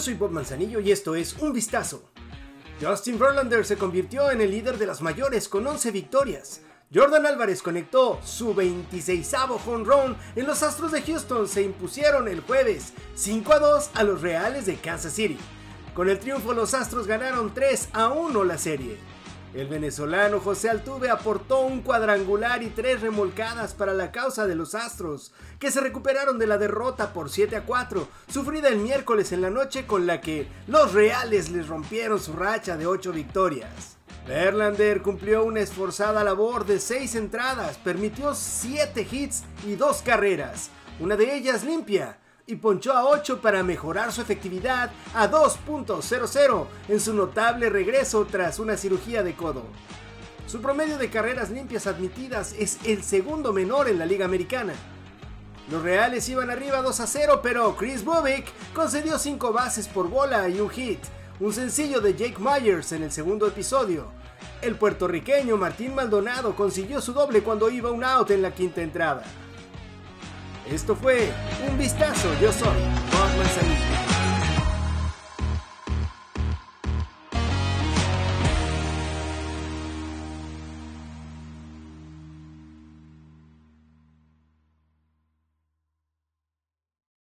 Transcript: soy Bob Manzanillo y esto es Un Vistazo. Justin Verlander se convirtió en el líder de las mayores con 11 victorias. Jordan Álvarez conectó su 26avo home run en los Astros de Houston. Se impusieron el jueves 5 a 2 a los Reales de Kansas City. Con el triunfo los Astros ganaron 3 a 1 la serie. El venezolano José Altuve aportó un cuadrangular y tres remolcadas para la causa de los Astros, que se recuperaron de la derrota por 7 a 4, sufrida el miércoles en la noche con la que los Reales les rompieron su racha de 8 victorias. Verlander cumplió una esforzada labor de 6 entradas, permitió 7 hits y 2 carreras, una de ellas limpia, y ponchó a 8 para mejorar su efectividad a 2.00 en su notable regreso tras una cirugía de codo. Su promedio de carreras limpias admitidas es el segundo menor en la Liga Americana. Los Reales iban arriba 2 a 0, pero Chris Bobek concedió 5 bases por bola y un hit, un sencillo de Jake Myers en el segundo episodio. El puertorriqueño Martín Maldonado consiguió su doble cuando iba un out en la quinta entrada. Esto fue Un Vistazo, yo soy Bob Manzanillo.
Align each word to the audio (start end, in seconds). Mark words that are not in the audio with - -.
soy 0.00 0.14
Bob 0.14 0.30
Manzanillo 0.30 0.80
y 0.80 0.90
esto 0.92 1.14
es 1.14 1.34
Un 1.34 1.52
Vistazo. 1.52 2.10
Justin 2.80 3.18
Verlander 3.18 3.64
se 3.64 3.76
convirtió 3.76 4.30
en 4.30 4.40
el 4.40 4.50
líder 4.50 4.78
de 4.78 4.86
las 4.86 5.00
mayores 5.02 5.48
con 5.48 5.66
11 5.66 5.90
victorias. 5.90 6.60
Jordan 6.92 7.26
Álvarez 7.26 7.62
conectó 7.62 8.20
su 8.24 8.54
26avo 8.54 9.58
home 9.64 9.84
run 9.84 10.16
en 10.36 10.46
los 10.46 10.62
Astros 10.62 10.92
de 10.92 11.02
Houston. 11.02 11.48
Se 11.48 11.62
impusieron 11.62 12.28
el 12.28 12.40
jueves 12.40 12.92
5 13.14 13.52
a 13.52 13.58
2 13.58 13.90
a 13.94 14.04
los 14.04 14.22
Reales 14.22 14.66
de 14.66 14.76
Kansas 14.76 15.12
City. 15.12 15.38
Con 15.94 16.08
el 16.08 16.18
triunfo 16.18 16.52
los 16.52 16.74
Astros 16.74 17.06
ganaron 17.06 17.54
3 17.54 17.88
a 17.92 18.08
1 18.08 18.44
la 18.44 18.58
serie. 18.58 18.96
El 19.54 19.68
venezolano 19.68 20.40
José 20.40 20.68
Altuve 20.68 21.10
aportó 21.10 21.60
un 21.60 21.82
cuadrangular 21.82 22.64
y 22.64 22.70
tres 22.70 23.00
remolcadas 23.00 23.72
para 23.72 23.94
la 23.94 24.10
causa 24.10 24.48
de 24.48 24.56
los 24.56 24.74
Astros, 24.74 25.32
que 25.60 25.70
se 25.70 25.80
recuperaron 25.80 26.40
de 26.40 26.48
la 26.48 26.58
derrota 26.58 27.12
por 27.12 27.30
7 27.30 27.54
a 27.54 27.64
4, 27.64 28.08
sufrida 28.26 28.68
el 28.68 28.78
miércoles 28.78 29.30
en 29.30 29.42
la 29.42 29.50
noche 29.50 29.86
con 29.86 30.08
la 30.08 30.20
que 30.20 30.48
los 30.66 30.92
Reales 30.92 31.50
les 31.50 31.68
rompieron 31.68 32.18
su 32.18 32.32
racha 32.32 32.76
de 32.76 32.88
8 32.88 33.12
victorias. 33.12 33.96
Verlander 34.26 35.02
cumplió 35.02 35.44
una 35.44 35.60
esforzada 35.60 36.24
labor 36.24 36.66
de 36.66 36.80
6 36.80 37.14
entradas, 37.14 37.78
permitió 37.78 38.34
7 38.34 39.06
hits 39.08 39.44
y 39.64 39.76
2 39.76 40.02
carreras, 40.02 40.70
una 40.98 41.14
de 41.14 41.32
ellas 41.32 41.62
limpia, 41.62 42.18
y 42.46 42.56
ponchó 42.56 42.92
a 42.92 43.06
8 43.06 43.40
para 43.40 43.62
mejorar 43.62 44.12
su 44.12 44.20
efectividad 44.20 44.90
a 45.14 45.30
2.00 45.30 46.66
en 46.88 47.00
su 47.00 47.14
notable 47.14 47.70
regreso 47.70 48.26
tras 48.26 48.58
una 48.58 48.76
cirugía 48.76 49.22
de 49.22 49.34
codo. 49.34 49.62
Su 50.46 50.60
promedio 50.60 50.98
de 50.98 51.08
carreras 51.08 51.50
limpias 51.50 51.86
admitidas 51.86 52.54
es 52.58 52.78
el 52.84 53.02
segundo 53.02 53.52
menor 53.52 53.88
en 53.88 53.98
la 53.98 54.06
Liga 54.06 54.26
Americana. 54.26 54.74
Los 55.70 55.82
Reales 55.82 56.28
iban 56.28 56.50
arriba 56.50 56.82
2 56.82 57.00
a 57.00 57.06
0, 57.06 57.40
pero 57.42 57.74
Chris 57.76 58.04
Bobek 58.04 58.46
concedió 58.74 59.18
5 59.18 59.52
bases 59.52 59.88
por 59.88 60.10
bola 60.10 60.46
y 60.50 60.60
un 60.60 60.68
hit, 60.68 61.00
un 61.40 61.54
sencillo 61.54 62.02
de 62.02 62.14
Jake 62.14 62.36
Myers 62.38 62.92
en 62.92 63.04
el 63.04 63.10
segundo 63.10 63.46
episodio. 63.46 64.12
El 64.60 64.76
puertorriqueño 64.76 65.56
Martín 65.56 65.94
Maldonado 65.94 66.54
consiguió 66.54 67.00
su 67.00 67.14
doble 67.14 67.42
cuando 67.42 67.70
iba 67.70 67.90
un 67.90 68.04
out 68.04 68.30
en 68.30 68.42
la 68.42 68.54
quinta 68.54 68.82
entrada. 68.82 69.24
Esto 70.70 70.96
fue 70.96 71.30
Un 71.68 71.78
Vistazo, 71.78 72.28
yo 72.40 72.50
soy 72.50 72.80
Bob 73.12 73.36
Manzanillo. 73.36 74.13